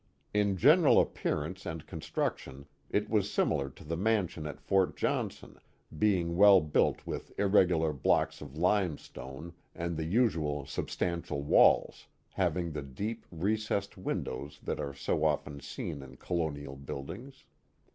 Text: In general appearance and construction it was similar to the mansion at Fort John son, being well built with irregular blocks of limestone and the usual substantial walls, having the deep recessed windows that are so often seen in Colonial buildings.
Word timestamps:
In 0.33 0.57
general 0.57 0.99
appearance 0.99 1.63
and 1.63 1.85
construction 1.85 2.65
it 2.89 3.07
was 3.07 3.31
similar 3.31 3.69
to 3.69 3.83
the 3.83 3.95
mansion 3.95 4.47
at 4.47 4.59
Fort 4.59 4.97
John 4.97 5.29
son, 5.29 5.59
being 5.95 6.35
well 6.35 6.59
built 6.59 7.05
with 7.05 7.31
irregular 7.39 7.93
blocks 7.93 8.41
of 8.41 8.57
limestone 8.57 9.53
and 9.75 9.97
the 9.97 10.05
usual 10.05 10.65
substantial 10.65 11.43
walls, 11.43 12.07
having 12.31 12.71
the 12.71 12.81
deep 12.81 13.27
recessed 13.29 13.95
windows 13.95 14.59
that 14.63 14.79
are 14.79 14.95
so 14.95 15.23
often 15.23 15.59
seen 15.59 16.01
in 16.01 16.17
Colonial 16.17 16.75
buildings. 16.77 17.43